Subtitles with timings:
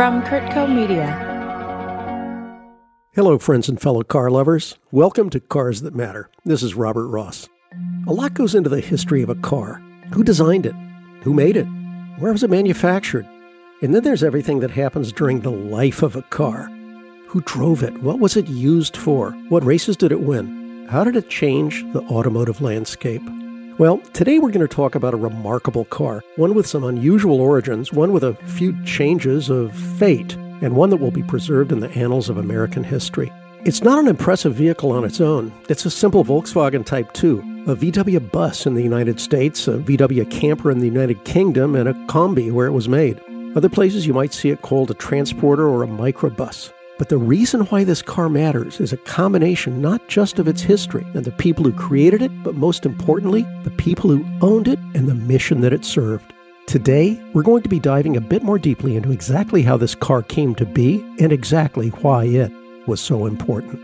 [0.00, 1.08] from Kurtco Media.
[3.12, 4.78] Hello, friends and fellow car lovers.
[4.90, 6.30] Welcome to Cars That Matter.
[6.46, 7.50] This is Robert Ross.
[8.06, 9.74] A lot goes into the history of a car.
[10.14, 10.74] Who designed it?
[11.20, 11.66] Who made it?
[12.18, 13.28] Where was it manufactured?
[13.82, 16.70] And then there's everything that happens during the life of a car.
[17.26, 18.02] Who drove it?
[18.02, 19.32] What was it used for?
[19.50, 20.86] What races did it win?
[20.88, 23.20] How did it change the automotive landscape?
[23.80, 27.94] Well, today we're going to talk about a remarkable car, one with some unusual origins,
[27.94, 31.88] one with a few changes of fate, and one that will be preserved in the
[31.92, 33.32] annals of American history.
[33.64, 35.50] It's not an impressive vehicle on its own.
[35.70, 40.30] It's a simple Volkswagen Type 2, a VW bus in the United States, a VW
[40.30, 43.18] camper in the United Kingdom, and a Combi where it was made.
[43.56, 46.70] Other places you might see it called a transporter or a microbus.
[47.00, 51.06] But the reason why this car matters is a combination not just of its history
[51.14, 55.08] and the people who created it, but most importantly, the people who owned it and
[55.08, 56.34] the mission that it served.
[56.66, 60.22] Today, we're going to be diving a bit more deeply into exactly how this car
[60.22, 62.52] came to be and exactly why it
[62.86, 63.80] was so important.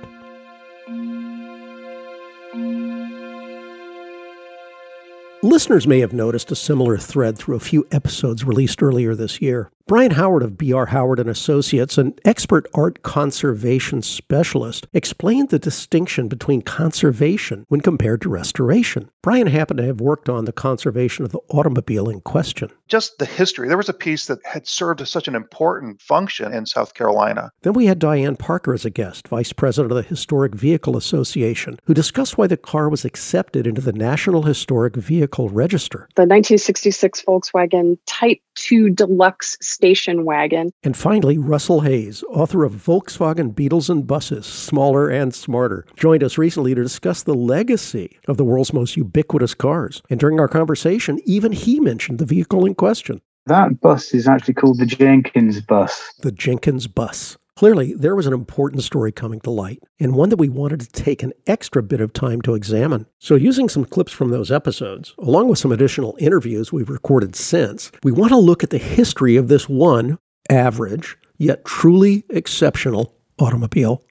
[5.42, 9.70] Listeners may have noticed a similar thread through a few episodes released earlier this year.
[9.88, 16.26] Brian Howard of BR Howard and Associates, an expert art conservation specialist, explained the distinction
[16.26, 19.08] between conservation when compared to restoration.
[19.22, 22.68] Brian happened to have worked on the conservation of the automobile in question.
[22.88, 23.68] Just the history.
[23.68, 27.50] There was a piece that had served as such an important function in South Carolina.
[27.62, 31.78] Then we had Diane Parker as a guest, vice president of the Historic Vehicle Association,
[31.84, 36.08] who discussed why the car was accepted into the National Historic Vehicle Register.
[36.16, 40.70] The 1966 Volkswagen Type 2 Deluxe station wagon.
[40.82, 46.38] And finally, Russell Hayes, author of Volkswagen Beetles and Buses, Smaller and Smarter, joined us
[46.38, 50.02] recently to discuss the legacy of the world's most ubiquitous cars.
[50.10, 53.20] And during our conversation, even he mentioned the vehicle in question.
[53.46, 56.12] That bus is actually called the Jenkins bus.
[56.22, 57.36] The Jenkins bus.
[57.56, 60.88] Clearly, there was an important story coming to light, and one that we wanted to
[60.88, 63.06] take an extra bit of time to examine.
[63.18, 67.90] So, using some clips from those episodes, along with some additional interviews we've recorded since,
[68.02, 70.18] we want to look at the history of this one
[70.50, 74.04] average, yet truly exceptional automobile.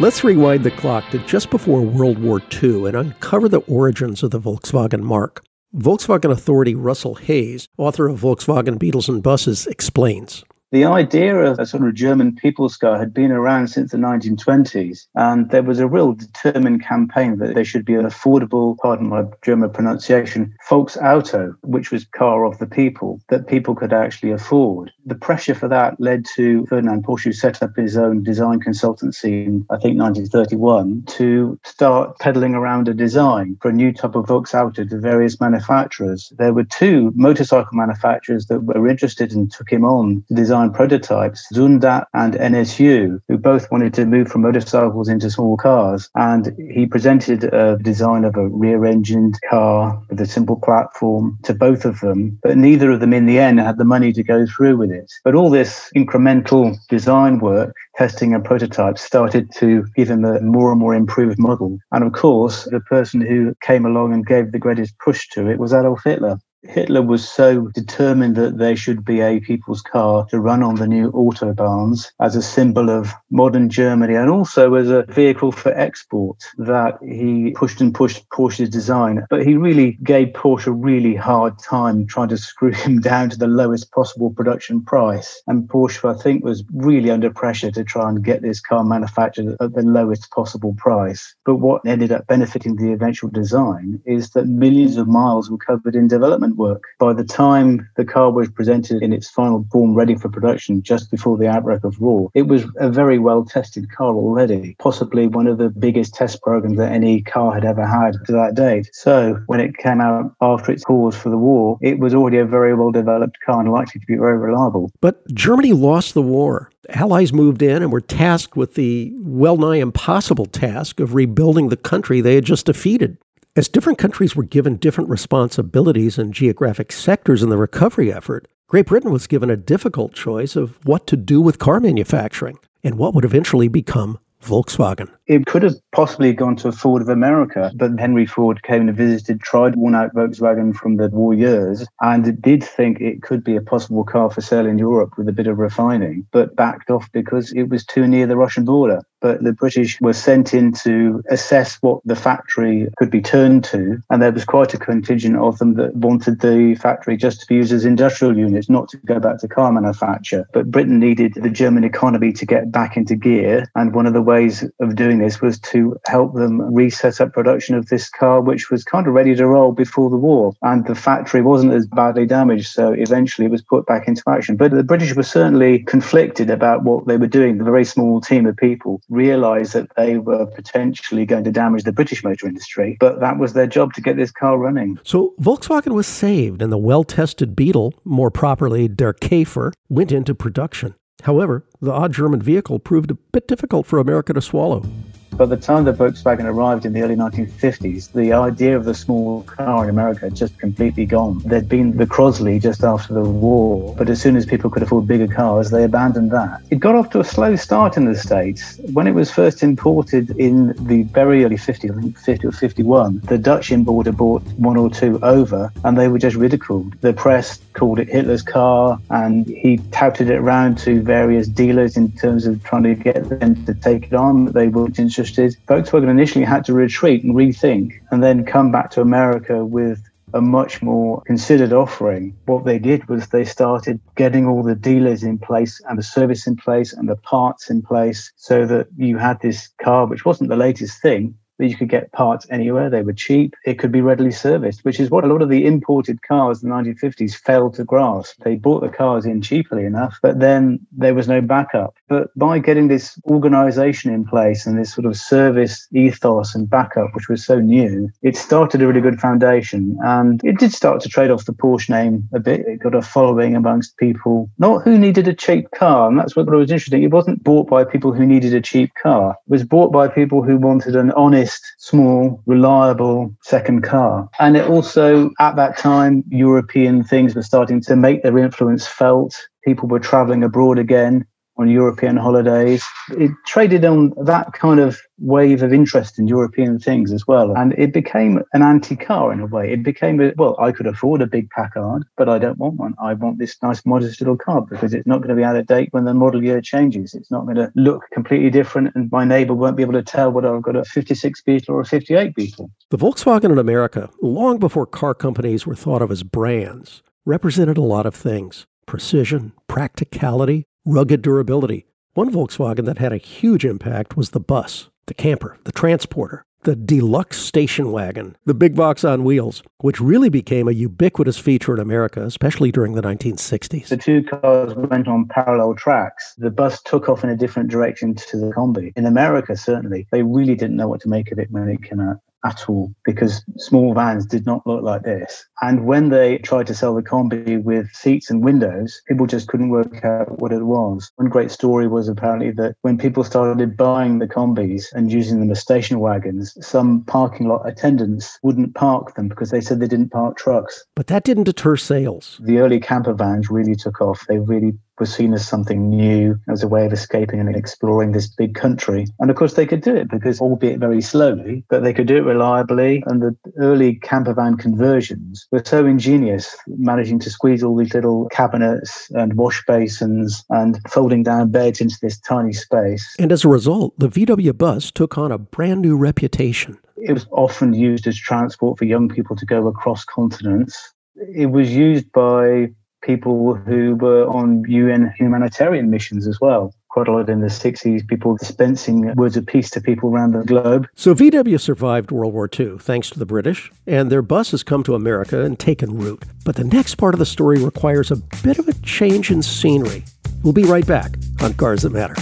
[0.00, 4.30] Let's rewind the clock to just before World War II and uncover the origins of
[4.30, 5.44] the Volkswagen marque.
[5.76, 10.42] Volkswagen authority Russell Hayes, author of Volkswagen Beetles and Buses, explains.
[10.70, 15.06] The idea of a sort of German people's car had been around since the 1920s,
[15.14, 19.24] and there was a real determined campaign that there should be an affordable, pardon my
[19.42, 24.92] German pronunciation, Volksauto, which was car of the people that people could actually afford.
[25.06, 29.46] The pressure for that led to Ferdinand Porsche, who set up his own design consultancy
[29.46, 34.26] in, I think, 1931, to start peddling around a design for a new type of
[34.26, 36.30] Volksauto to various manufacturers.
[36.36, 40.72] There were two motorcycle manufacturers that were interested and took him on to design design
[40.72, 46.10] prototypes, Zündapp and NSU, who both wanted to move from motorcycles into small cars.
[46.16, 51.54] And he presented a design of a rear engined car with a simple platform to
[51.54, 54.46] both of them, but neither of them in the end had the money to go
[54.46, 55.12] through with it.
[55.22, 60.72] But all this incremental design work testing and prototypes started to give him a more
[60.72, 61.78] and more improved model.
[61.92, 65.58] And of course, the person who came along and gave the greatest push to it
[65.58, 66.38] was Adolf Hitler.
[66.68, 70.86] Hitler was so determined that there should be a people's car to run on the
[70.86, 76.36] new autobahns as a symbol of modern Germany and also as a vehicle for export
[76.58, 79.26] that he pushed and pushed Porsche's design.
[79.30, 83.38] But he really gave Porsche a really hard time trying to screw him down to
[83.38, 85.42] the lowest possible production price.
[85.46, 89.56] And Porsche, I think, was really under pressure to try and get this car manufactured
[89.58, 91.34] at the lowest possible price.
[91.46, 95.96] But what ended up benefiting the eventual design is that millions of miles were covered
[95.96, 96.82] in development work.
[96.98, 101.10] By the time the car was presented in its final form ready for production just
[101.10, 105.46] before the outbreak of war, it was a very well tested car already, possibly one
[105.46, 108.90] of the biggest test programs that any car had ever had to that date.
[108.92, 112.44] So when it came out after its pause for the war, it was already a
[112.44, 114.90] very well developed car and likely to be very reliable.
[115.00, 116.70] But Germany lost the war.
[116.90, 121.76] Allies moved in and were tasked with the well nigh impossible task of rebuilding the
[121.76, 123.18] country they had just defeated.
[123.58, 128.86] As different countries were given different responsibilities and geographic sectors in the recovery effort, Great
[128.86, 133.14] Britain was given a difficult choice of what to do with car manufacturing and what
[133.14, 135.08] would eventually become Volkswagen.
[135.28, 138.96] It could have possibly gone to a Ford of America, but Henry Ford came and
[138.96, 143.54] visited, tried worn out Volkswagen from the war years, and did think it could be
[143.54, 147.12] a possible car for sale in Europe with a bit of refining, but backed off
[147.12, 151.22] because it was too near the Russian border but the British were sent in to
[151.30, 154.02] assess what the factory could be turned to.
[154.10, 157.56] And there was quite a contingent of them that wanted the factory just to be
[157.56, 160.46] used as industrial units, not to go back to car manufacture.
[160.52, 163.66] But Britain needed the German economy to get back into gear.
[163.74, 167.74] And one of the ways of doing this was to help them reset up production
[167.74, 170.54] of this car, which was kind of ready to roll before the war.
[170.62, 172.68] And the factory wasn't as badly damaged.
[172.68, 174.56] So eventually it was put back into action.
[174.56, 178.46] But the British were certainly conflicted about what they were doing, the very small team
[178.46, 183.20] of people realized that they were potentially going to damage the British motor industry, but
[183.20, 184.98] that was their job to get this car running.
[185.02, 190.34] So Volkswagen was saved, and the well tested Beetle, more properly Der Käfer, went into
[190.34, 190.94] production.
[191.24, 194.84] However, the odd German vehicle proved a bit difficult for America to swallow.
[195.32, 199.42] By the time that Volkswagen arrived in the early 1950s, the idea of the small
[199.44, 201.40] car in America had just completely gone.
[201.44, 205.06] There'd been the Crosley just after the war, but as soon as people could afford
[205.06, 206.62] bigger cars, they abandoned that.
[206.70, 208.80] It got off to a slow start in the States.
[208.92, 213.20] When it was first imported in the very early 50s, I think 50 or 51,
[213.24, 217.00] the Dutch importer bought one or two over and they were just ridiculed.
[217.00, 222.10] The press called it Hitler's car and he touted it around to various dealers in
[222.12, 224.46] terms of trying to get them to take it on.
[224.46, 229.00] They weren't interested Volkswagen initially had to retreat and rethink and then come back to
[229.00, 230.00] America with
[230.34, 232.36] a much more considered offering.
[232.44, 236.46] What they did was they started getting all the dealers in place and the service
[236.46, 240.50] in place and the parts in place so that you had this car, which wasn't
[240.50, 242.90] the latest thing, that you could get parts anywhere.
[242.90, 243.54] They were cheap.
[243.64, 246.68] It could be readily serviced, which is what a lot of the imported cars in
[246.68, 248.42] the 1950s failed to grasp.
[248.42, 251.94] They bought the cars in cheaply enough, but then there was no backup.
[252.08, 257.14] But by getting this organization in place and this sort of service ethos and backup,
[257.14, 259.98] which was so new, it started a really good foundation.
[260.02, 262.60] And it did start to trade off the Porsche name a bit.
[262.60, 266.08] It got a following amongst people, not who needed a cheap car.
[266.08, 267.02] And that's what was interesting.
[267.02, 269.32] It wasn't bought by people who needed a cheap car.
[269.46, 271.47] It was bought by people who wanted an honest
[271.78, 274.28] small, reliable second car.
[274.38, 279.34] And it also, at that time, European things were starting to make their influence felt.
[279.64, 281.26] People were traveling abroad again
[281.58, 282.84] on European holidays.
[283.10, 287.56] It traded on that kind of wave of interest in European things as well.
[287.56, 289.72] And it became an anti car in a way.
[289.72, 292.94] It became, a, well, I could afford a big Packard, but I don't want one.
[293.02, 295.66] I want this nice, modest little car because it's not going to be out of
[295.66, 297.14] date when the model year changes.
[297.14, 300.30] It's not going to look completely different, and my neighbor won't be able to tell
[300.30, 302.70] whether I've got a 56 Beetle or a 58 Beetle.
[302.90, 307.82] The Volkswagen in America, long before car companies were thought of as brands, represented a
[307.82, 311.86] lot of things precision, practicality, rugged durability.
[312.14, 316.74] One Volkswagen that had a huge impact was the bus, the camper, the transporter, the
[316.74, 321.80] deluxe station wagon, the big box on wheels, which really became a ubiquitous feature in
[321.80, 323.88] America, especially during the 1960s.
[323.88, 326.32] The two cars went on parallel tracks.
[326.38, 328.92] The bus took off in a different direction to the combi.
[328.96, 332.00] In America, certainly, they really didn't know what to make of it when it came
[332.00, 335.44] out at all because small vans did not look like this.
[335.62, 339.70] And when they tried to sell the combi with seats and windows, people just couldn't
[339.70, 341.10] work out what it was.
[341.16, 345.50] One great story was apparently that when people started buying the combis and using them
[345.50, 350.10] as station wagons, some parking lot attendants wouldn't park them because they said they didn't
[350.10, 350.84] park trucks.
[350.94, 352.40] But that didn't deter sales.
[352.42, 354.26] The early camper vans really took off.
[354.28, 358.26] They really was seen as something new, as a way of escaping and exploring this
[358.26, 359.06] big country.
[359.18, 362.16] And of course, they could do it because, albeit very slowly, but they could do
[362.16, 363.02] it reliably.
[363.06, 368.28] And the early camper van conversions were so ingenious, managing to squeeze all these little
[368.30, 373.14] cabinets and wash basins and folding down beds into this tiny space.
[373.18, 376.78] And as a result, the VW bus took on a brand new reputation.
[376.96, 380.92] It was often used as transport for young people to go across continents.
[381.34, 382.70] It was used by
[383.02, 386.74] people who were on UN humanitarian missions as well.
[386.88, 390.42] Quite a lot in the 60s, people dispensing words of peace to people around the
[390.42, 390.88] globe.
[390.94, 394.82] So VW survived World War II thanks to the British, and their bus has come
[394.84, 396.24] to America and taken root.
[396.44, 400.04] But the next part of the story requires a bit of a change in scenery.
[400.42, 402.14] We'll be right back on Cars That Matter.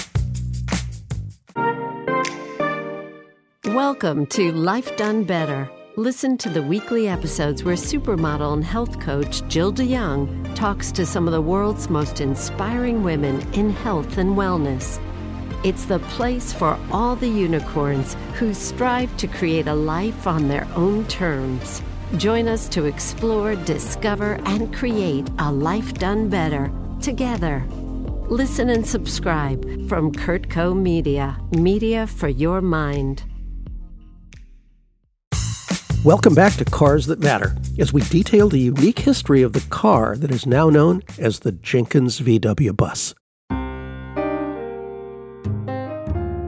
[3.66, 9.40] Welcome to Life Done Better Listen to the weekly episodes where supermodel and health coach
[9.48, 15.00] Jill DeYoung talks to some of the world's most inspiring women in health and wellness.
[15.64, 20.68] It's the place for all the unicorns who strive to create a life on their
[20.74, 21.80] own terms.
[22.18, 27.64] Join us to explore, discover, and create a life done better together.
[28.28, 33.22] Listen and subscribe from Kurtco Media, media for your mind.
[36.06, 40.16] Welcome back to Cars That Matter as we detail the unique history of the car
[40.16, 43.12] that is now known as the Jenkins VW bus.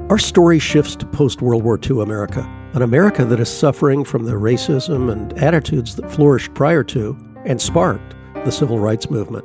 [0.09, 4.27] Our story shifts to post World War II America, an America that is suffering from
[4.27, 9.45] the racism and attitudes that flourished prior to and sparked the civil rights movement.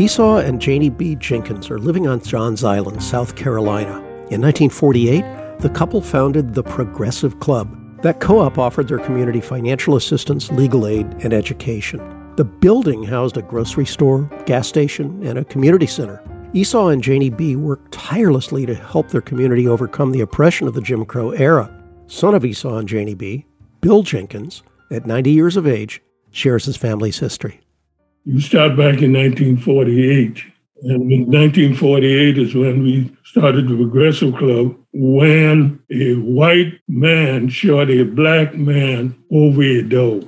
[0.00, 1.14] Esau and Janie B.
[1.14, 3.98] Jenkins are living on Johns Island, South Carolina.
[4.32, 7.83] In 1948, the couple founded the Progressive Club.
[8.04, 12.02] That co op offered their community financial assistance, legal aid, and education.
[12.36, 16.22] The building housed a grocery store, gas station, and a community center.
[16.52, 17.56] Esau and Janie B.
[17.56, 21.74] worked tirelessly to help their community overcome the oppression of the Jim Crow era.
[22.06, 23.46] Son of Esau and Janie B.,
[23.80, 27.58] Bill Jenkins, at 90 years of age, shares his family's history.
[28.26, 30.44] You start back in 1948.
[30.82, 37.90] And in 1948 is when we started the Progressive Club, when a white man shot
[37.90, 40.22] a black man over a dog.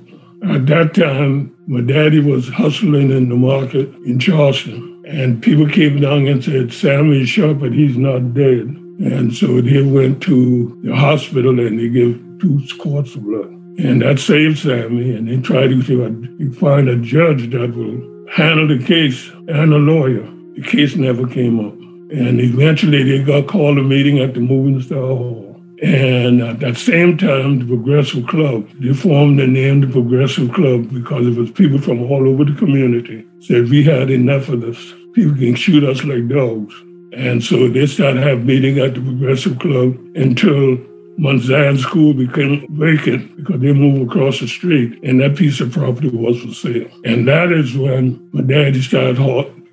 [0.44, 5.04] At that time, my daddy was hustling in the market in Charleston.
[5.06, 8.66] And people came down and said, Sammy is shot, but he's not dead.
[8.98, 13.46] And so they went to the hospital and they gave two quarts of blood.
[13.78, 15.14] And that saved Sammy.
[15.14, 20.28] And they tried to find a judge that will handle the case and a lawyer.
[20.56, 21.85] The case never came up.
[22.10, 25.60] And eventually they got called a meeting at the Moving Star Hall.
[25.82, 30.90] And at that same time, the Progressive Club, they formed the name the Progressive Club
[30.92, 34.94] because it was people from all over the community said we had enough of this.
[35.12, 36.74] People can shoot us like dogs.
[37.12, 40.78] And so they started having meeting at the Progressive Club until
[41.18, 45.72] Mount Zion School became vacant because they moved across the street and that piece of
[45.72, 46.88] property was for sale.
[47.04, 49.16] And that is when my daddy started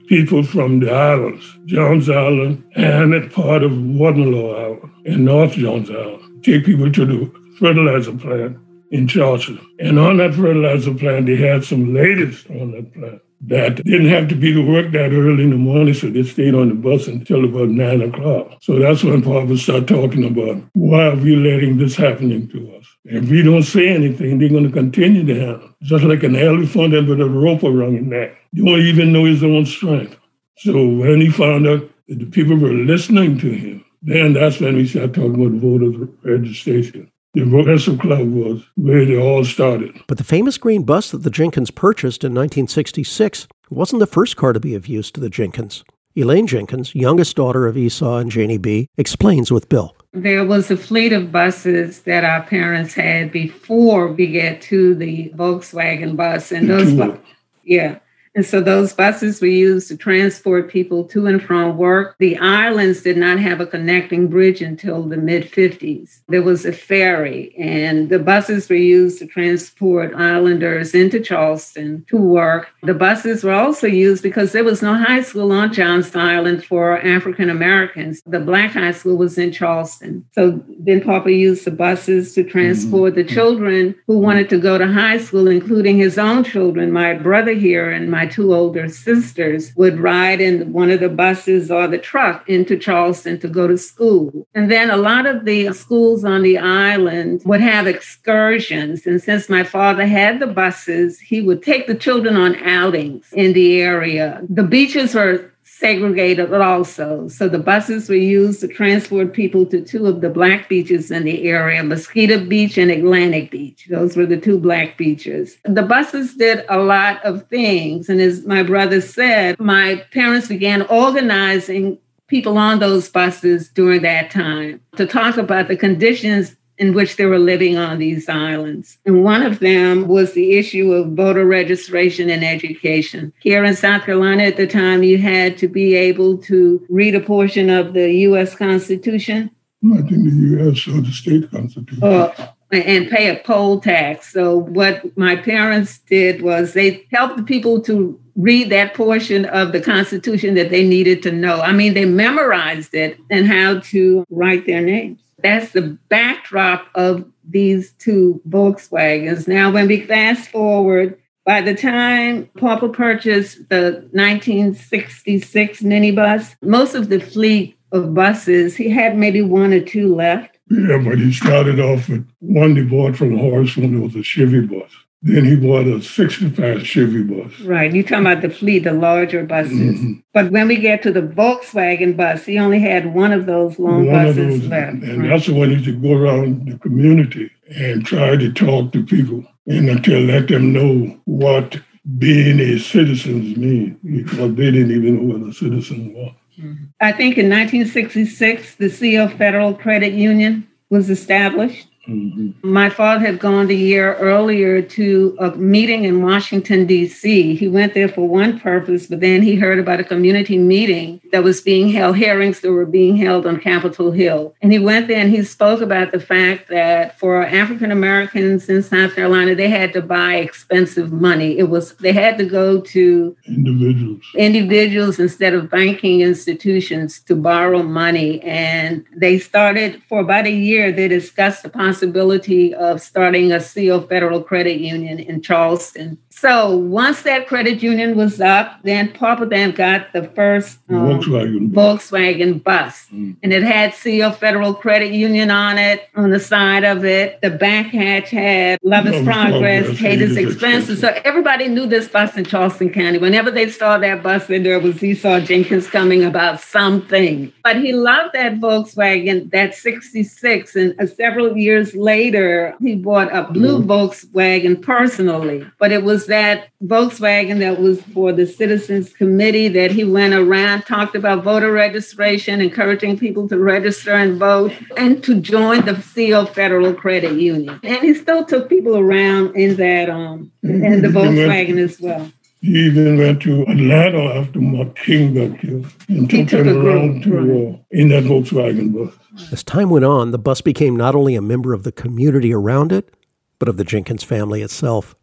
[0.08, 6.44] people from the islands, Johns Island and part of Wadmalaw Island and North Johns Island,
[6.44, 8.58] take people to the fertilizer plant
[8.92, 9.60] in Charleston.
[9.80, 14.30] And on that fertilizer plant, they had some ladies on that plant that didn't have
[14.30, 17.08] to be to work that early in the morning, so they stayed on the bus
[17.08, 18.58] until about nine o'clock.
[18.62, 22.83] So that's when Papa started talking about why are we letting this happening to us?
[23.06, 26.94] If we don't say anything, they're going to continue to have, Just like an elephant
[27.08, 28.38] with a rope around his neck.
[28.54, 30.18] You don't even know his own strength.
[30.58, 34.76] So when he found out that the people were listening to him, then that's when
[34.76, 37.12] we started talking about voter registration.
[37.34, 40.00] The Progressive Club was where it all started.
[40.08, 44.54] But the famous green bus that the Jenkins purchased in 1966 wasn't the first car
[44.54, 45.84] to be of use to the Jenkins.
[46.16, 49.96] Elaine Jenkins, youngest daughter of Esau and Janie B., explains with Bill.
[50.14, 55.32] There was a fleet of buses that our parents had before we get to the
[55.36, 57.18] Volkswagen bus, and those, bu-
[57.64, 57.98] yeah,
[58.36, 62.16] and so those buses were used to transport people to and from work.
[62.18, 66.22] The islands did not have a connecting bridge until the mid 50s.
[66.28, 72.18] There was a ferry, and the buses were used to transport islanders into Charleston to
[72.18, 72.70] work.
[72.82, 77.00] The buses were also used because there was no high school on Johns Island for
[77.00, 78.22] African Americans.
[78.26, 80.26] The black high school was in Charleston.
[80.32, 83.28] So then Papa used the buses to transport mm-hmm.
[83.28, 87.54] the children who wanted to go to high school, including his own children, my brother
[87.54, 91.90] here and my my two older sisters would ride in one of the buses or
[91.90, 94.48] the truck into Charleston to go to school.
[94.56, 99.06] And then a lot of the schools on the island would have excursions.
[99.06, 103.52] And since my father had the buses, he would take the children on outings in
[103.52, 104.42] the area.
[104.50, 107.28] The beaches were segregated also.
[107.28, 111.24] So the buses were used to transport people to two of the black beaches in
[111.24, 113.88] the area, Mosquito Beach and Atlantic Beach.
[113.90, 115.58] Those were the two black beaches.
[115.64, 118.10] The buses did a lot of things.
[118.10, 124.32] And as my brother said, my parents began organizing people on those buses during that
[124.32, 128.98] time to talk about the conditions in which they were living on these islands.
[129.06, 133.32] And one of them was the issue of voter registration and education.
[133.40, 137.22] Here in South Carolina at the time, you had to be able to read a
[137.22, 138.54] portion of the U.S.
[138.54, 139.50] Constitution.
[139.82, 140.86] Not in the U.S.
[140.90, 142.04] or the state constitution.
[142.04, 144.34] Uh, and pay a poll tax.
[144.34, 149.72] So, what my parents did was they helped the people to read that portion of
[149.72, 151.62] the Constitution that they needed to know.
[151.62, 157.26] I mean, they memorized it and how to write their names that's the backdrop of
[157.48, 159.48] these two Volkswagens.
[159.48, 167.10] Now, when we fast forward, by the time Papa purchased the 1966 minibus, most of
[167.10, 170.58] the fleet of buses, he had maybe one or two left.
[170.70, 174.24] Yeah, but he started off with one he bought from Horace when it was a
[174.24, 174.90] Chevy bus.
[175.26, 177.58] Then he bought a 65 Chevy bus.
[177.62, 177.94] Right.
[177.94, 179.98] You're talking about the fleet, the larger buses.
[179.98, 180.14] Mm-hmm.
[180.34, 184.06] But when we get to the Volkswagen bus, he only had one of those long
[184.06, 185.04] one buses those, left.
[185.04, 185.30] And right.
[185.30, 189.06] that's the one he used to go around the community and try to talk to
[189.06, 191.80] people and to let them know what
[192.18, 196.34] being a citizen mean because they didn't even know what a citizen was.
[196.60, 196.86] Mm-hmm.
[197.00, 201.88] I think in 1966, the CO Federal Credit Union was established.
[202.08, 202.70] Mm-hmm.
[202.70, 207.56] My father had gone the year earlier to a meeting in Washington, D.C.
[207.56, 211.44] He went there for one purpose, but then he heard about a community meeting that
[211.44, 214.54] was being held, hearings that were being held on Capitol Hill.
[214.62, 218.84] And he went there and he spoke about the fact that for African Americans in
[218.84, 221.58] South Carolina, they had to buy expensive money.
[221.58, 227.82] It was, they had to go to individuals, individuals instead of banking institutions to borrow
[227.82, 228.42] money.
[228.42, 233.60] And they started for about a year, they discussed the possibility possibility of starting a
[233.60, 236.18] CO Federal Credit Union in Charleston.
[236.36, 241.72] So once that credit union was up, then Papa then got the first um, Volkswagen.
[241.72, 243.08] Volkswagen bus.
[243.14, 243.38] Mm.
[243.42, 247.40] And it had CO Federal Credit Union on it, on the side of it.
[247.42, 251.00] The back hatch had Love is Progress, Hate is Expenses.
[251.00, 253.20] So everybody knew this bus in Charleston County.
[253.20, 257.54] Whenever they saw that bus, then there was Esau Jenkins coming about something.
[257.64, 260.76] But he loved that Volkswagen, that 66.
[260.76, 263.86] And uh, several years later, he bought a blue mm.
[263.86, 265.66] Volkswagen personally.
[265.78, 270.84] But it was that Volkswagen that was for the Citizens Committee that he went around,
[270.84, 276.46] talked about voter registration, encouraging people to register and vote, and to join the CO
[276.46, 277.80] Federal Credit Union.
[277.84, 282.32] And he still took people around in that um in the Volkswagen as well.
[282.62, 287.24] He even went to Atlanta after Mark King got killed and took, took them around
[287.24, 289.14] to uh, in that Volkswagen bus.
[289.52, 292.94] As time went on, the bus became not only a member of the community around
[292.94, 293.14] it,
[293.60, 295.16] but of the Jenkins family itself.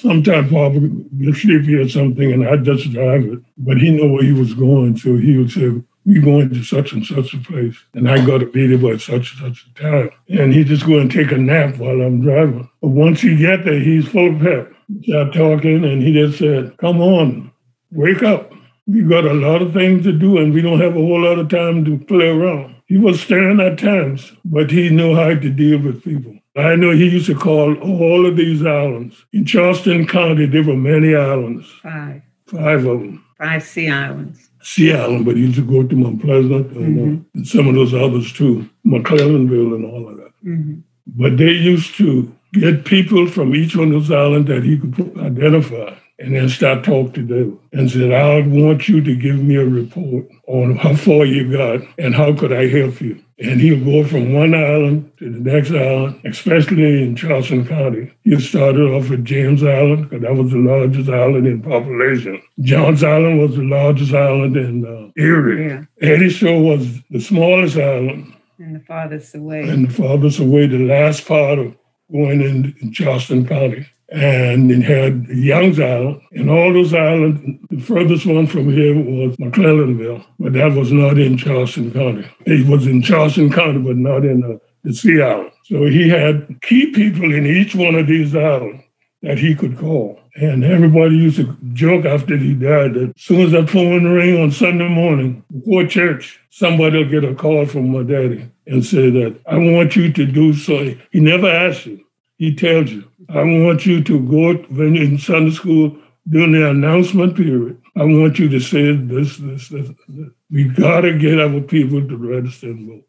[0.00, 3.40] Sometimes Papa would sleepy or something, and I'd just drive it.
[3.56, 5.72] But he knew where he was going, so he would say,
[6.06, 8.96] "We going to such and such a place," and I got to be there by
[8.98, 10.10] such and such a time.
[10.28, 12.68] And he just go and take a nap while I'm driving.
[12.80, 14.72] But once he get there, he's full of pep.
[15.02, 17.50] Start talking, and he just said, "Come on,
[17.90, 18.52] wake up.
[18.86, 21.40] We got a lot of things to do, and we don't have a whole lot
[21.40, 25.50] of time to play around." He was stern at times, but he knew how to
[25.50, 26.36] deal with people.
[26.60, 29.24] I know he used to call all of these islands.
[29.32, 31.66] In Charleston County, there were many islands.
[31.82, 32.22] Five.
[32.46, 33.24] Five of them.
[33.38, 34.48] Five sea islands.
[34.62, 37.38] Sea Island, but he used to go to Mount Pleasant and, uh, mm-hmm.
[37.38, 40.32] and some of those others too, McClellanville and all of that.
[40.44, 40.80] Mm-hmm.
[41.06, 45.16] But they used to get people from each one of those islands that he could
[45.18, 49.54] identify and then start talking to them and said, I want you to give me
[49.54, 53.22] a report on how far you got and how could I help you.
[53.40, 58.12] And he'll go from one island to the next island, especially in Charleston County.
[58.24, 62.42] He started off at James Island because that was the largest island in population.
[62.60, 65.68] Johns Island was the largest island in uh, Erie.
[65.68, 65.84] Yeah.
[66.02, 68.34] Edisto was the smallest island.
[68.58, 69.68] And the farthest away.
[69.68, 71.76] And the farthest away, the last part of
[72.10, 77.60] going in, in Charleston County and it had Yonges Island, and all those islands.
[77.70, 82.28] The furthest one from here was McClellanville, but that was not in Charleston County.
[82.46, 85.52] It was in Charleston County, but not in uh, the Sea Island.
[85.64, 88.82] So he had key people in each one of these islands
[89.22, 90.20] that he could call.
[90.36, 94.40] And everybody used to joke after he died that as soon as that phone ring
[94.40, 99.10] on Sunday morning before church, somebody will get a call from my daddy and say
[99.10, 100.94] that I want you to do so.
[101.10, 102.04] He never asked you.
[102.36, 105.96] He tells you, I want you to go when in Sunday school
[106.28, 107.80] during the announcement period.
[107.96, 109.90] I want you to say this, this, this.
[110.08, 110.28] this.
[110.50, 113.04] We got to get our people to register and vote.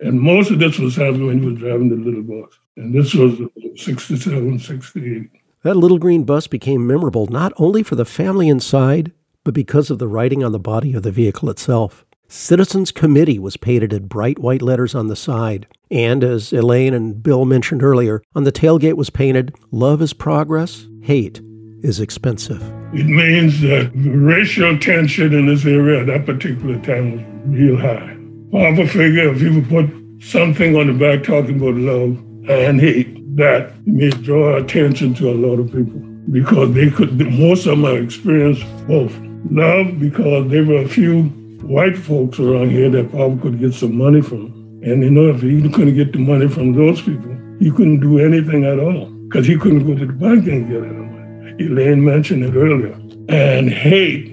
[0.00, 2.52] And most of this was happening when he were driving the little bus.
[2.76, 3.38] And this was
[3.76, 5.30] 67, 68.
[5.62, 9.12] That little green bus became memorable not only for the family inside,
[9.44, 12.04] but because of the writing on the body of the vehicle itself.
[12.28, 15.66] Citizens Committee was painted in bright white letters on the side.
[15.90, 20.86] And as Elaine and Bill mentioned earlier, on the tailgate was painted Love is progress,
[21.02, 21.42] hate
[21.82, 22.62] is expensive.
[22.94, 28.16] It means that racial tension in this area at that particular time was real high.
[28.50, 33.72] Papa figured if would put something on the back talking about love and hate, that
[33.86, 36.00] may draw attention to a lot of people
[36.32, 39.14] because they could, most of them experienced both.
[39.50, 41.30] Love because there were a few
[41.66, 44.46] white folks around here that Papa could get some money from.
[44.82, 48.18] And you know, if he couldn't get the money from those people, he couldn't do
[48.18, 51.64] anything at all because he couldn't go to the bank and get any money.
[51.64, 52.92] Elaine mentioned it earlier.
[53.28, 54.32] And hate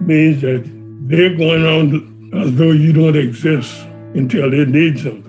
[0.00, 0.64] means that
[1.08, 3.80] they're going on as though you don't exist
[4.14, 5.24] until they need something.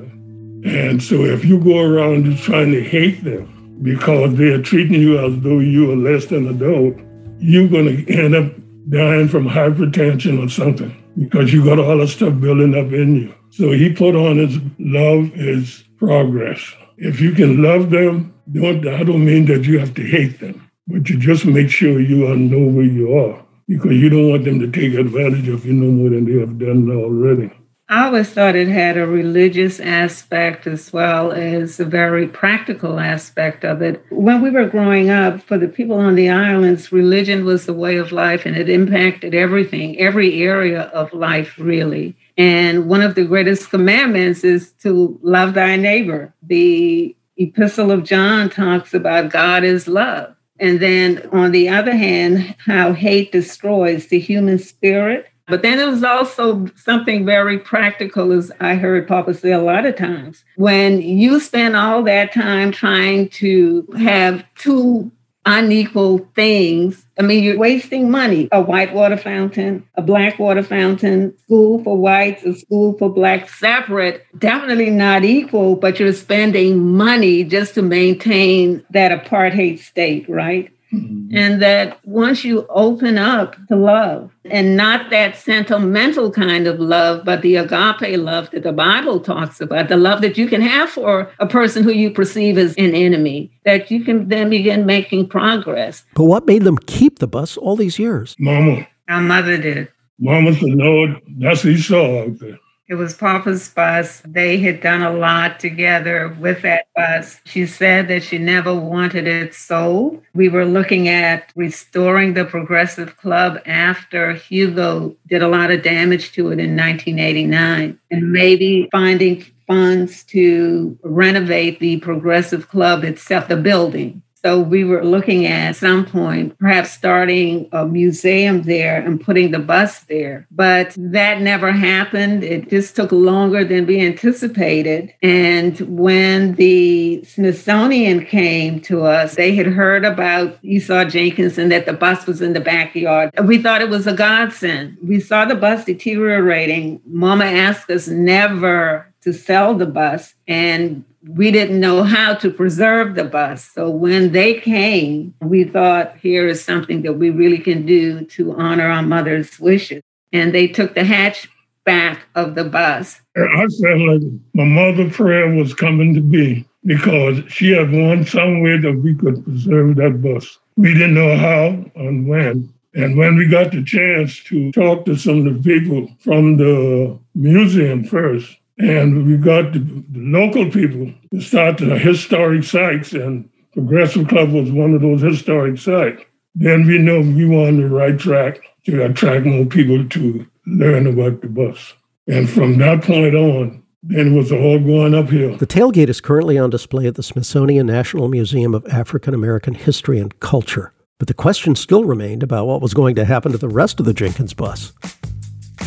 [0.66, 5.20] And so if you go around just trying to hate them, because they're treating you
[5.20, 6.96] as though you are less than adult,
[7.38, 8.52] you're going to end up
[8.90, 13.36] dying from hypertension or something because you got all the stuff building up in you.
[13.50, 16.62] So he put on his love is progress.
[16.98, 20.70] If you can love them, don't I don't mean that you have to hate them,
[20.88, 24.60] but you just make sure you know where you are because you don't want them
[24.60, 27.52] to take advantage of you no more than they have done already.
[27.92, 33.66] I always thought it had a religious aspect as well as a very practical aspect
[33.66, 34.06] of it.
[34.12, 37.98] When we were growing up, for the people on the islands, religion was the way
[37.98, 42.16] of life and it impacted everything, every area of life, really.
[42.38, 46.32] And one of the greatest commandments is to love thy neighbor.
[46.44, 50.36] The Epistle of John talks about God is love.
[50.60, 55.88] And then on the other hand, how hate destroys the human spirit but then it
[55.88, 60.44] was also something very practical, as I heard Papa say a lot of times.
[60.56, 65.12] When you spend all that time trying to have two
[65.46, 68.48] unequal things, I mean, you're wasting money.
[68.52, 73.58] A white water fountain, a black water fountain, school for whites, a school for blacks,
[73.60, 80.72] separate, definitely not equal, but you're spending money just to maintain that apartheid state, right?
[80.94, 81.38] Mm-hmm.
[81.38, 87.24] And that once you open up to love, and not that sentimental kind of love,
[87.24, 90.90] but the agape love that the Bible talks about, the love that you can have
[90.90, 95.30] for a person who you perceive as an enemy, that you can then begin making
[95.30, 96.06] progress.
[96.16, 98.36] But what made them keep the bus all these years?
[98.40, 98.88] Mama.
[99.08, 99.90] Our mother did.
[100.18, 102.60] Mama said, no, that's what he saw out there.
[102.90, 104.24] It was Papa's bus.
[104.26, 107.40] They had done a lot together with that bus.
[107.46, 110.24] She said that she never wanted it sold.
[110.34, 116.32] We were looking at restoring the Progressive Club after Hugo did a lot of damage
[116.32, 123.56] to it in 1989, and maybe finding funds to renovate the Progressive Club itself, the
[123.56, 124.24] building.
[124.44, 129.60] So we were looking at some point, perhaps starting a museum there and putting the
[129.60, 130.48] bus there.
[130.50, 132.46] But that never happened.
[132.46, 135.14] It just took longer than we anticipated.
[135.22, 141.86] And when the Smithsonian came to us, they had heard about Esau Jenkins and that
[141.86, 143.32] the bus was in the backyard.
[143.44, 144.98] We thought it was a godsend.
[145.04, 147.02] We saw the bus deteriorating.
[147.06, 150.34] Mama asked us never to sell the bus.
[150.48, 153.64] And we didn't know how to preserve the bus.
[153.64, 158.54] So when they came, we thought, here is something that we really can do to
[158.54, 160.02] honor our mother's wishes.
[160.32, 163.20] And they took the hatchback of the bus.
[163.36, 164.22] I felt like
[164.54, 169.14] my mother's prayer was coming to be because she had won some way that we
[169.16, 170.58] could preserve that bus.
[170.78, 172.74] We didn't know how and when.
[172.96, 177.20] And when we got the chance to talk to some of the people from the
[177.36, 184.28] museum first, and we got the, local people to start the historic sites, and Progressive
[184.28, 186.24] Club was one of those historic sites.
[186.56, 191.08] Then we know we were on the right track to attract more people to learn
[191.08, 191.94] about the bus.
[192.28, 195.58] And from that point on, then it was all going uphill.
[195.58, 200.20] The tailgate is currently on display at the Smithsonian National Museum of African American History
[200.20, 200.94] and Culture.
[201.18, 204.06] But the question still remained about what was going to happen to the rest of
[204.06, 204.94] the Jenkins bus.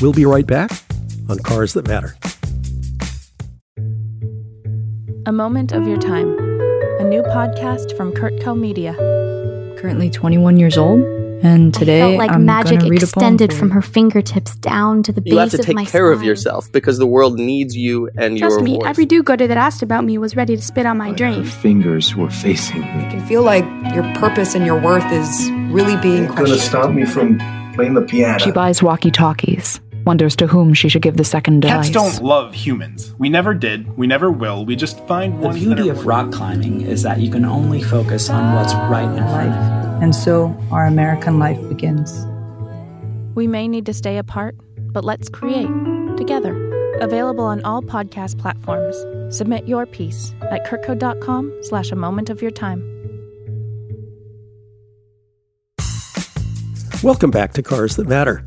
[0.03, 0.71] We'll be right back
[1.29, 2.17] on Cars That Matter.
[5.25, 6.29] A Moment of Your Time,
[6.99, 8.95] a new podcast from Kurtco Media.
[9.79, 11.03] Currently 21 years old,
[11.45, 13.75] and today I felt like I'm magic extended from you.
[13.75, 16.71] her fingertips down to the You have base to of my take care of yourself
[16.73, 18.83] because the world needs you and Trust your me, voice.
[18.87, 21.45] every do-gooder that asked about me was ready to spit on my Her dream.
[21.45, 23.05] fingers were facing me.
[23.05, 26.91] You can feel like your purpose and your worth is really being It's gonna stop
[26.93, 27.39] me from
[27.75, 28.39] playing the piano.
[28.39, 32.19] She buys walkie talkies, wonders to whom she should give the second Cats dice.
[32.19, 33.15] don't love humans.
[33.19, 33.97] We never did.
[33.97, 34.65] We never will.
[34.65, 37.45] We just find The ones beauty that are of rock climbing is that you can
[37.45, 40.03] only focus on what's right in front of you.
[40.03, 42.27] And so our American life begins.
[43.35, 44.57] We may need to stay apart,
[44.93, 45.71] but let's create
[46.17, 46.55] together.
[47.01, 48.97] Available on all podcast platforms.
[49.35, 52.89] Submit your piece at kurtco.com slash a moment of your time.
[57.03, 58.45] Welcome back to Cars That Matter.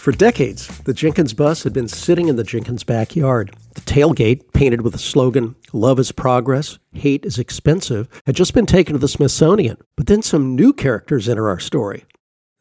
[0.00, 3.54] For decades, the Jenkins bus had been sitting in the Jenkins backyard.
[3.74, 8.64] The tailgate, painted with the slogan, Love is Progress, Hate is Expensive, had just been
[8.64, 9.76] taken to the Smithsonian.
[9.98, 12.06] But then some new characters enter our story.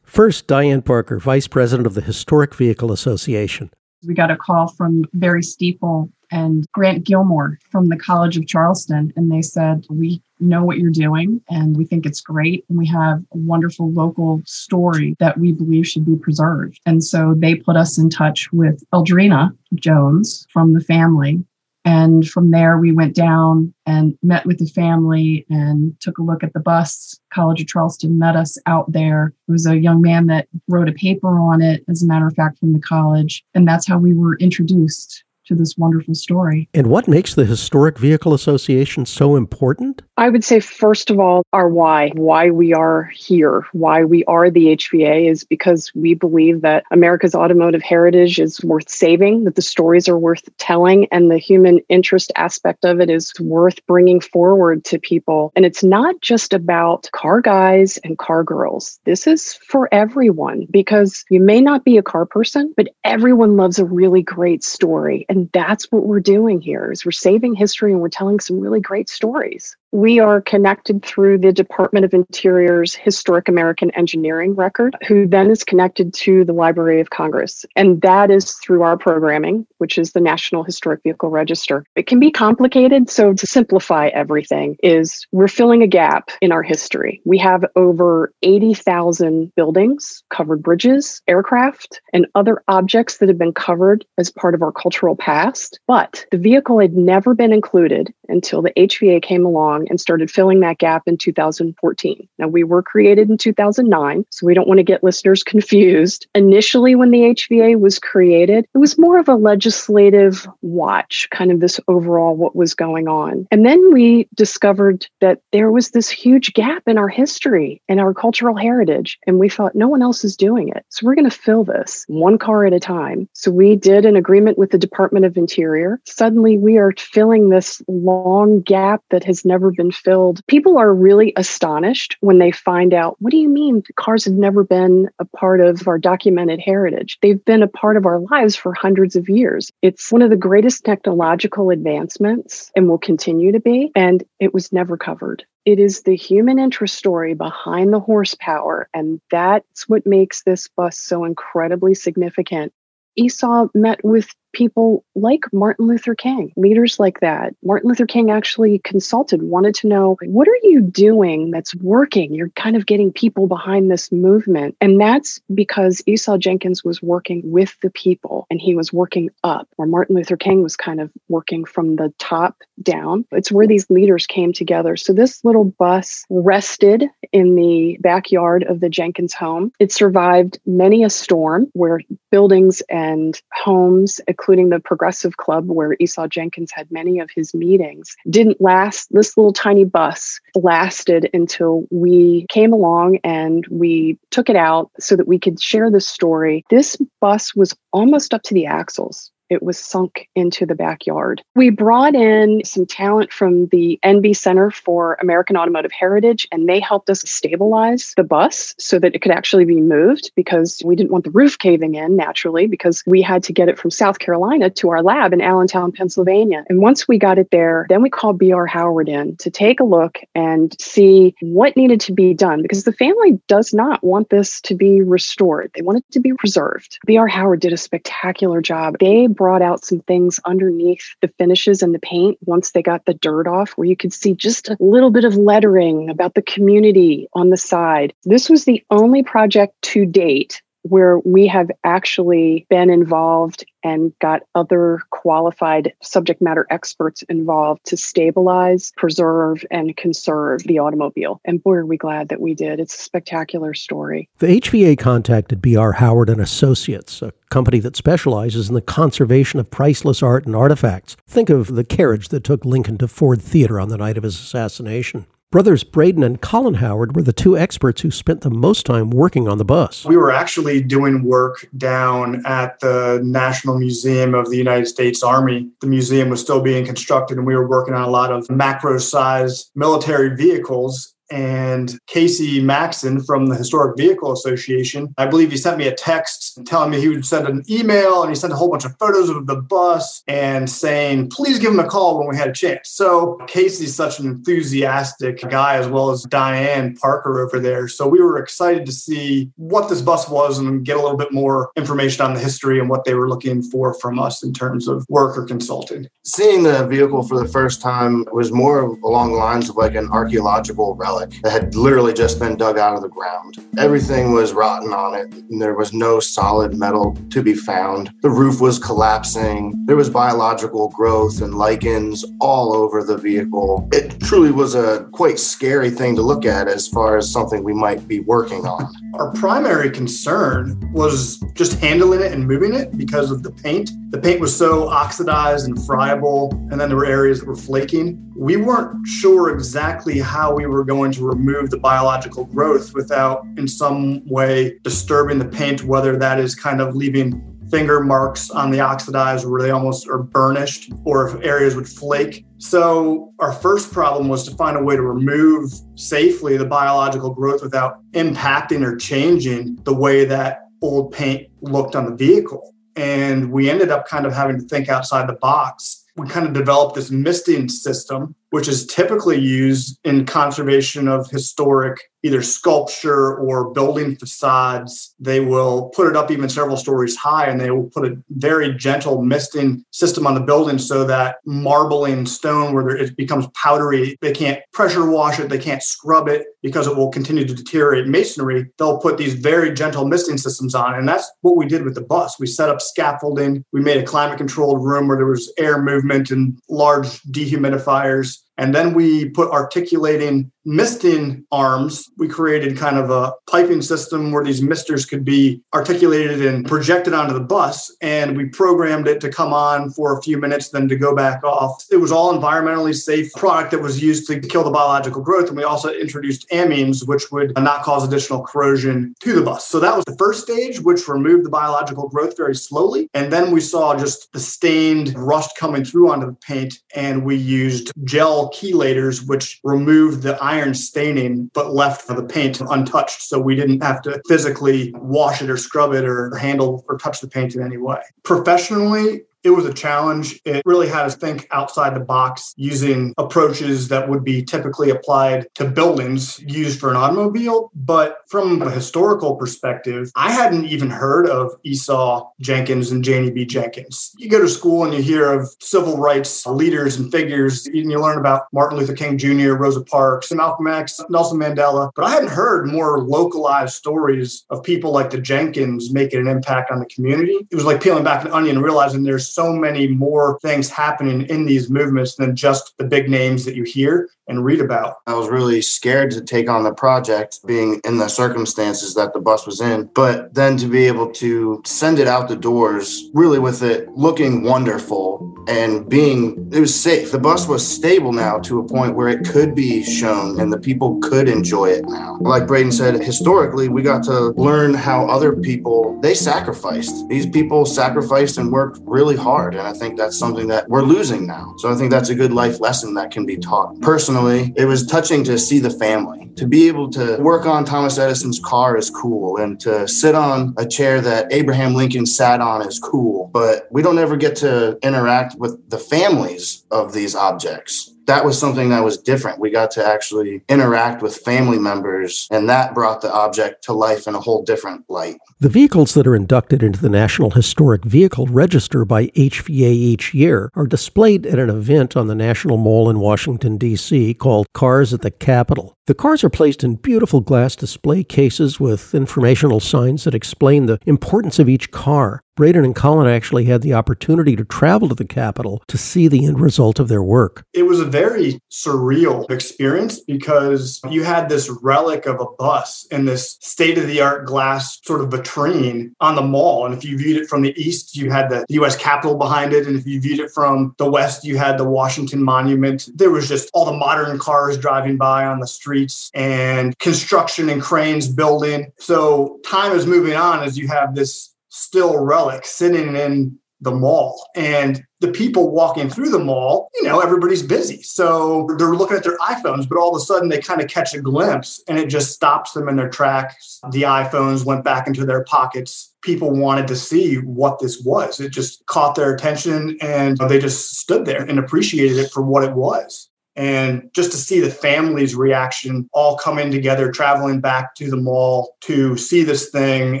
[0.02, 3.70] First, Diane Parker, Vice President of the Historic Vehicle Association.
[4.06, 9.12] We got a call from Barry Stiefel and Grant Gilmore from the College of Charleston,
[9.14, 12.64] and they said, We know what you're doing and we think it's great.
[12.68, 16.80] And we have a wonderful local story that we believe should be preserved.
[16.86, 21.44] And so they put us in touch with Eldrina Jones from the family.
[21.84, 26.42] And from there, we went down and met with the family and took a look
[26.42, 27.20] at the bus.
[27.32, 29.32] College of Charleston met us out there.
[29.46, 32.34] It was a young man that wrote a paper on it, as a matter of
[32.34, 33.44] fact, from the college.
[33.54, 36.68] And that's how we were introduced to this wonderful story.
[36.74, 40.02] And what makes the Historic Vehicle Association so important?
[40.18, 44.48] I would say, first of all, our why, why we are here, why we are
[44.48, 49.62] the HVA is because we believe that America's automotive heritage is worth saving, that the
[49.62, 54.86] stories are worth telling, and the human interest aspect of it is worth bringing forward
[54.86, 55.52] to people.
[55.54, 58.98] And it's not just about car guys and car girls.
[59.04, 63.78] This is for everyone because you may not be a car person, but everyone loves
[63.78, 65.26] a really great story.
[65.28, 68.80] And that's what we're doing here is we're saving history and we're telling some really
[68.80, 69.76] great stories.
[69.92, 75.62] We are connected through the Department of Interior's Historic American Engineering record, who then is
[75.64, 77.64] connected to the Library of Congress.
[77.76, 81.84] And that is through our programming, which is the National Historic Vehicle Register.
[81.94, 83.08] It can be complicated.
[83.08, 87.20] So, to simplify everything, is we're filling a gap in our history.
[87.24, 94.04] We have over 80,000 buildings, covered bridges, aircraft, and other objects that have been covered
[94.18, 95.78] as part of our cultural past.
[95.86, 100.60] But the vehicle had never been included until the HVA came along and started filling
[100.60, 102.28] that gap in 2014.
[102.38, 106.26] Now, we were created in 2009, so we don't want to get listeners confused.
[106.34, 111.60] Initially, when the HVA was created, it was more of a legislative watch, kind of
[111.60, 113.46] this overall what was going on.
[113.50, 118.14] And then we discovered that there was this huge gap in our history and our
[118.14, 119.18] cultural heritage.
[119.26, 120.84] And we thought, no one else is doing it.
[120.90, 123.28] So we're going to fill this one car at a time.
[123.32, 126.00] So we did an agreement with the Department of Interior.
[126.04, 130.40] Suddenly, we are filling this long gap that has never been filled.
[130.46, 134.64] People are really astonished when they find out what do you mean cars have never
[134.64, 137.18] been a part of our documented heritage?
[137.22, 139.70] They've been a part of our lives for hundreds of years.
[139.82, 144.72] It's one of the greatest technological advancements and will continue to be, and it was
[144.72, 145.44] never covered.
[145.64, 150.98] It is the human interest story behind the horsepower, and that's what makes this bus
[150.98, 152.72] so incredibly significant.
[153.16, 157.54] Esau met with people like Martin Luther King, leaders like that.
[157.62, 162.34] Martin Luther King actually consulted, wanted to know what are you doing that's working?
[162.34, 164.76] You're kind of getting people behind this movement.
[164.80, 169.68] And that's because Esau Jenkins was working with the people and he was working up,
[169.76, 173.24] where Martin Luther King was kind of working from the top down.
[173.32, 174.96] It's where these leaders came together.
[174.96, 179.72] So this little bus rested in the backyard of the Jenkins home.
[179.78, 186.28] It survived many a storm where buildings and homes, including the Progressive Club, where Esau
[186.28, 189.08] Jenkins had many of his meetings, didn't last.
[189.10, 195.16] This little tiny bus lasted until we came along and we took it out so
[195.16, 196.64] that we could share the story.
[196.70, 199.32] This bus was almost up to the axles.
[199.48, 201.42] It was sunk into the backyard.
[201.54, 206.80] We brought in some talent from the NB Center for American Automotive Heritage, and they
[206.80, 211.12] helped us stabilize the bus so that it could actually be moved because we didn't
[211.12, 214.70] want the roof caving in naturally, because we had to get it from South Carolina
[214.70, 216.64] to our lab in Allentown, Pennsylvania.
[216.68, 219.84] And once we got it there, then we called BR Howard in to take a
[219.84, 224.60] look and see what needed to be done because the family does not want this
[224.62, 225.70] to be restored.
[225.74, 226.98] They want it to be preserved.
[227.06, 228.96] BR Howard did a spectacular job.
[228.98, 233.14] They brought out some things underneath the finishes and the paint once they got the
[233.14, 237.28] dirt off, where you could see just a little bit of lettering about the community
[237.34, 238.12] on the side.
[238.24, 244.42] This was the only project to date where we have actually been involved and got
[244.54, 251.40] other qualified subject matter experts involved to stabilize, preserve, and conserve the automobile.
[251.44, 252.80] And boy, are we glad that we did.
[252.80, 254.28] It's a spectacular story.
[254.38, 255.92] The HVA contacted B.R.
[255.92, 261.16] Howard and Associates, a company that specializes in the conservation of priceless art and artifacts.
[261.28, 264.38] Think of the carriage that took Lincoln to Ford Theater on the night of his
[264.38, 265.26] assassination.
[265.56, 269.48] Brothers Braden and Colin Howard were the two experts who spent the most time working
[269.48, 270.04] on the bus.
[270.04, 275.70] We were actually doing work down at the National Museum of the United States Army.
[275.80, 278.98] The museum was still being constructed, and we were working on a lot of macro
[278.98, 285.14] size military vehicles and Casey Maxon from the Historic Vehicle Association.
[285.18, 288.30] I believe he sent me a text telling me he would send an email and
[288.30, 291.80] he sent a whole bunch of photos of the bus and saying, please give him
[291.80, 292.90] a call when we had a chance.
[292.90, 297.88] So Casey's such an enthusiastic guy, as well as Diane Parker over there.
[297.88, 301.32] So we were excited to see what this bus was and get a little bit
[301.32, 304.88] more information on the history and what they were looking for from us in terms
[304.88, 306.06] of work or consulting.
[306.24, 310.08] Seeing the vehicle for the first time was more along the lines of like an
[310.10, 313.56] archaeological relic relic that had literally just been dug out of the ground.
[313.78, 318.12] Everything was rotten on it, and there was no solid metal to be found.
[318.22, 319.74] The roof was collapsing.
[319.86, 323.88] There was biological growth and lichens all over the vehicle.
[323.92, 327.72] It truly was a quite scary thing to look at as far as something we
[327.74, 328.92] might be working on.
[329.14, 333.90] Our primary concern was just handling it and moving it because of the paint.
[334.10, 338.22] The paint was so oxidized and friable, and then there were areas that were flaking.
[338.36, 343.66] We weren't sure exactly how we were going to remove the biological growth without, in
[343.68, 348.80] some way, disturbing the paint, whether that is kind of leaving finger marks on the
[348.80, 352.44] oxidized where they almost are burnished or if areas would flake.
[352.58, 357.62] So, our first problem was to find a way to remove safely the biological growth
[357.62, 362.72] without impacting or changing the way that old paint looked on the vehicle.
[362.96, 366.04] And we ended up kind of having to think outside the box.
[366.16, 371.98] We kind of developed this misting system, which is typically used in conservation of historic
[372.26, 375.14] either sculpture or building facades.
[375.20, 378.74] They will put it up even several stories high and they will put a very
[378.74, 384.32] gentle misting system on the building so that marbling stone where it becomes powdery, they
[384.32, 388.66] can't pressure wash it, they can't scrub it because it will continue to deteriorate masonry.
[388.76, 390.94] They'll put these very gentle misting systems on.
[390.94, 392.40] And that's what we did with the bus.
[392.40, 396.32] We set up scaffolding, we made a climate controlled room where there was air movement
[396.32, 398.38] and large dehumidifiers.
[398.58, 402.10] And then we put articulating misting arms.
[402.18, 407.14] We created kind of a piping system where these misters could be articulated and projected
[407.14, 407.94] onto the bus.
[408.02, 411.44] And we programmed it to come on for a few minutes, then to go back
[411.44, 411.84] off.
[411.90, 415.48] It was all environmentally safe product that was used to kill the biological growth.
[415.48, 419.68] And we also introduced amines, which would not cause additional corrosion to the bus.
[419.68, 423.08] So that was the first stage, which removed the biological growth very slowly.
[423.14, 426.80] And then we saw just the stained rust coming through onto the paint.
[426.96, 432.60] And we used gel chelators, which removed the iron staining, but left for the paint
[432.60, 433.22] untouched.
[433.22, 437.20] So we didn't have to physically wash it or scrub it or handle or touch
[437.20, 438.00] the paint in any way.
[438.22, 440.40] Professionally, it was a challenge.
[440.44, 445.46] It really had us think outside the box using approaches that would be typically applied
[445.54, 447.70] to buildings used for an automobile.
[447.74, 453.44] But from a historical perspective, I hadn't even heard of Esau Jenkins and Janie B.
[453.44, 454.12] Jenkins.
[454.18, 458.00] You go to school and you hear of civil rights leaders and figures, and you
[458.00, 461.92] learn about Martin Luther King Jr., Rosa Parks, Malcolm X, Nelson Mandela.
[461.94, 466.72] But I hadn't heard more localized stories of people like the Jenkins making an impact
[466.72, 467.46] on the community.
[467.48, 471.44] It was like peeling back an onion realizing there's so many more things happening in
[471.44, 474.96] these movements than just the big names that you hear and read about.
[475.06, 479.20] I was really scared to take on the project, being in the circumstances that the
[479.20, 483.38] bus was in, but then to be able to send it out the doors, really
[483.38, 487.12] with it looking wonderful and being, it was safe.
[487.12, 490.58] The bus was stable now to a point where it could be shown and the
[490.58, 492.18] people could enjoy it now.
[492.20, 497.08] Like Braden said, historically, we got to learn how other people, they sacrificed.
[497.08, 499.25] These people sacrificed and worked really hard.
[499.26, 501.54] And I think that's something that we're losing now.
[501.58, 503.80] So I think that's a good life lesson that can be taught.
[503.80, 506.30] Personally, it was touching to see the family.
[506.36, 510.54] To be able to work on Thomas Edison's car is cool, and to sit on
[510.58, 513.30] a chair that Abraham Lincoln sat on is cool.
[513.32, 518.38] But we don't ever get to interact with the families of these objects that was
[518.38, 519.38] something that was different.
[519.38, 524.06] We got to actually interact with family members, and that brought the object to life
[524.06, 525.16] in a whole different light.
[525.40, 530.50] The vehicles that are inducted into the National Historic Vehicle Register by HVA each year
[530.54, 534.14] are displayed at an event on the National Mall in Washington, D.C.
[534.14, 535.76] called Cars at the Capitol.
[535.86, 540.80] The cars are placed in beautiful glass display cases with informational signs that explain the
[540.86, 542.22] importance of each car.
[542.36, 546.26] Braden and Colin actually had the opportunity to travel to the Capitol to see the
[546.26, 547.46] end result of their work.
[547.54, 553.06] It was a very surreal experience because you had this relic of a bus in
[553.06, 556.66] this state of the art glass sort of vitrine on the mall.
[556.66, 559.66] And if you viewed it from the east, you had the US Capitol behind it.
[559.66, 562.86] And if you viewed it from the west, you had the Washington Monument.
[562.94, 567.62] There was just all the modern cars driving by on the streets and construction and
[567.62, 568.72] cranes building.
[568.78, 574.28] So time is moving on as you have this still relic sitting in the mall.
[574.36, 577.82] And the people walking through the mall, you know, everybody's busy.
[577.82, 580.94] So they're looking at their iPhones, but all of a sudden they kind of catch
[580.94, 583.60] a glimpse and it just stops them in their tracks.
[583.72, 585.94] The iPhones went back into their pockets.
[586.02, 588.20] People wanted to see what this was.
[588.20, 592.44] It just caught their attention and they just stood there and appreciated it for what
[592.44, 597.90] it was and just to see the family's reaction all coming together traveling back to
[597.90, 600.00] the mall to see this thing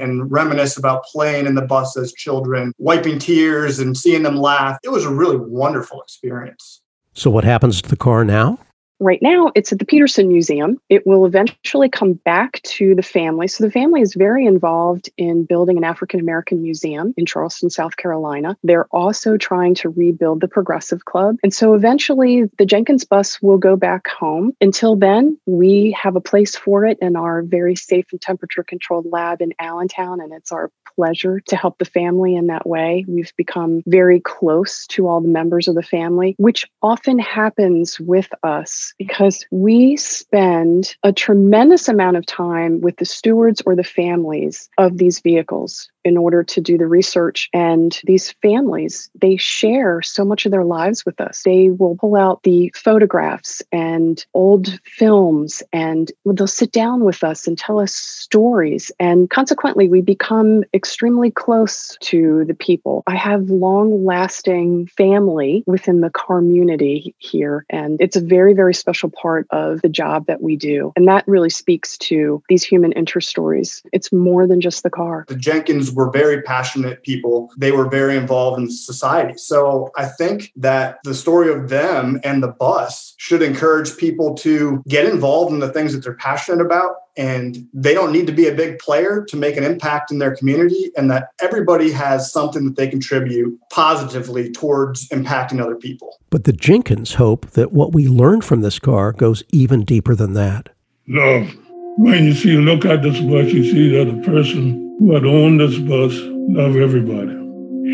[0.00, 4.78] and reminisce about playing in the bus as children wiping tears and seeing them laugh
[4.82, 6.82] it was a really wonderful experience.
[7.12, 8.58] So what happens to the car now
[8.98, 10.78] Right now, it's at the Petersen Museum.
[10.88, 13.46] It will eventually come back to the family.
[13.46, 17.98] So, the family is very involved in building an African American museum in Charleston, South
[17.98, 18.56] Carolina.
[18.62, 21.36] They're also trying to rebuild the Progressive Club.
[21.42, 24.52] And so, eventually, the Jenkins bus will go back home.
[24.62, 29.06] Until then, we have a place for it in our very safe and temperature controlled
[29.12, 30.22] lab in Allentown.
[30.22, 33.04] And it's our pleasure to help the family in that way.
[33.06, 38.30] We've become very close to all the members of the family, which often happens with
[38.42, 44.68] us because we spend a tremendous amount of time with the stewards or the families
[44.78, 47.50] of these vehicles in order to do the research.
[47.52, 51.42] And these families, they share so much of their lives with us.
[51.42, 57.48] They will pull out the photographs and old films, and they'll sit down with us
[57.48, 58.92] and tell us stories.
[59.00, 63.02] And consequently, we become extremely close to the people.
[63.08, 69.10] I have long lasting family within the community here, and it's a very, very special
[69.10, 70.92] part of the job that we do.
[70.94, 73.82] And that really speaks to these human interest stories.
[73.92, 75.24] It's more than just the car.
[75.26, 77.50] The Jenkins were very passionate people.
[77.56, 79.38] They were very involved in society.
[79.38, 84.82] So I think that the story of them and the bus should encourage people to
[84.86, 88.46] get involved in the things that they're passionate about and they don't need to be
[88.46, 92.66] a big player to make an impact in their community and that everybody has something
[92.66, 98.06] that they contribute positively towards impacting other people but the jenkins hope that what we
[98.06, 100.68] learn from this car goes even deeper than that
[101.08, 101.48] love
[101.96, 105.60] when you see look at this bus you see that the person who had owned
[105.60, 106.12] this bus
[106.58, 107.34] love everybody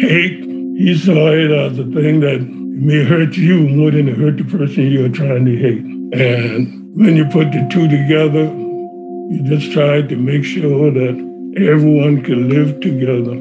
[0.00, 0.44] hate
[0.76, 4.44] he saw it as a thing that may hurt you more than it hurt the
[4.44, 5.84] person you're trying to hate
[6.20, 8.44] and when you put the two together
[9.32, 13.36] you just try to make sure that everyone can live together,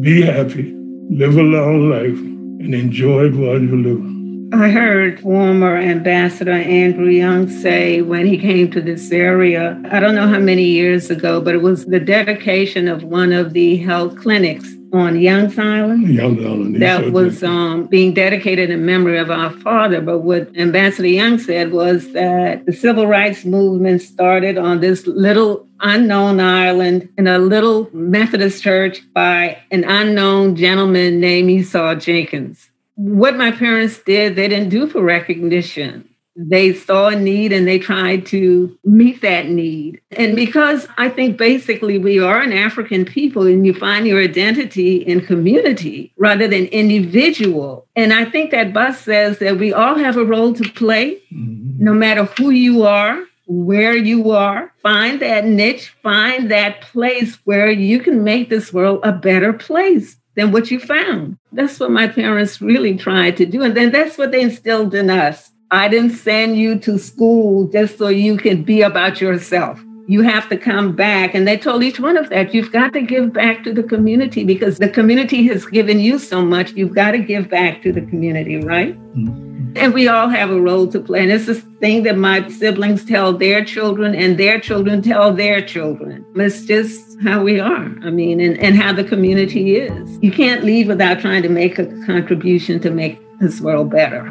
[0.00, 0.74] be happy,
[1.08, 2.18] live a long life,
[2.62, 4.19] and enjoy while you live.
[4.52, 10.16] I heard former Ambassador Andrew Young say when he came to this area, I don't
[10.16, 14.16] know how many years ago, but it was the dedication of one of the health
[14.16, 16.06] clinics on Yonges Island.
[16.08, 16.82] Yonges Island.
[16.82, 20.00] That was um, being dedicated in memory of our father.
[20.00, 25.68] But what Ambassador Young said was that the civil rights movement started on this little
[25.78, 32.69] unknown island in a little Methodist church by an unknown gentleman named Esau Jenkins.
[33.02, 37.78] What my parents did, they didn't do for recognition they saw a need and they
[37.78, 40.00] tried to meet that need.
[40.12, 44.96] And because I think basically we are an African people and you find your identity
[44.96, 47.86] in community rather than individual.
[47.96, 51.84] And I think that bus says that we all have a role to play, mm-hmm.
[51.84, 54.72] no matter who you are, where you are.
[54.82, 60.16] Find that niche, find that place where you can make this world a better place
[60.40, 61.36] than what you found.
[61.52, 63.62] That's what my parents really tried to do.
[63.62, 67.96] And then that's what they instilled in us I didn't send you to school just
[67.96, 69.80] so you can be about yourself.
[70.10, 71.36] You have to come back.
[71.36, 74.42] And they told each one of that, you've got to give back to the community
[74.42, 76.72] because the community has given you so much.
[76.72, 78.98] You've got to give back to the community, right?
[79.14, 79.76] Mm-hmm.
[79.76, 81.22] And we all have a role to play.
[81.22, 85.62] And it's this thing that my siblings tell their children and their children tell their
[85.62, 86.26] children.
[86.34, 87.94] It's just how we are.
[88.02, 90.18] I mean, and, and how the community is.
[90.20, 94.24] You can't leave without trying to make a contribution to make this world better.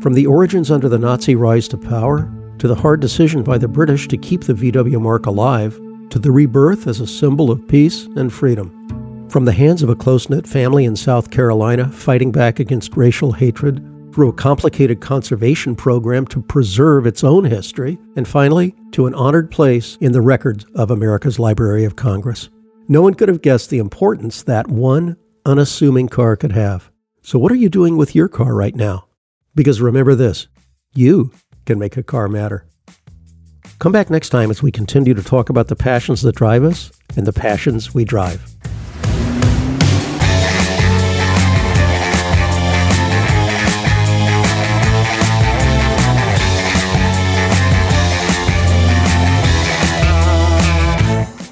[0.00, 2.32] From the origins under the Nazi rise to power,
[2.64, 6.30] to the hard decision by the British to keep the VW mark alive, to the
[6.30, 9.28] rebirth as a symbol of peace and freedom.
[9.28, 13.32] From the hands of a close knit family in South Carolina fighting back against racial
[13.32, 19.12] hatred, through a complicated conservation program to preserve its own history, and finally, to an
[19.12, 22.48] honored place in the records of America's Library of Congress.
[22.88, 26.90] No one could have guessed the importance that one unassuming car could have.
[27.20, 29.08] So, what are you doing with your car right now?
[29.54, 30.48] Because remember this
[30.94, 31.32] you
[31.64, 32.66] can make a car matter.
[33.78, 36.92] Come back next time as we continue to talk about the passions that drive us
[37.16, 38.40] and the passions we drive.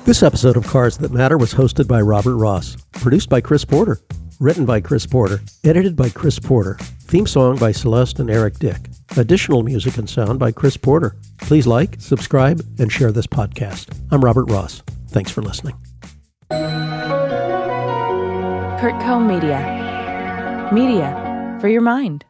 [0.05, 4.01] This episode of Cars That Matter was hosted by Robert Ross, produced by Chris Porter,
[4.43, 8.89] written by Chris Porter, edited by Chris Porter, Theme song by Celeste and Eric Dick.
[9.17, 11.15] Additional music and sound by Chris Porter.
[11.39, 13.97] Please like, subscribe, and share this podcast.
[14.11, 14.83] I'm Robert Ross.
[15.09, 15.77] Thanks for listening.
[18.81, 20.71] CurtCo Media.
[20.73, 22.25] Media for your mind.